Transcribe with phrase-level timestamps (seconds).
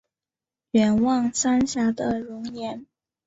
[0.71, 2.87] 远望三峡的容颜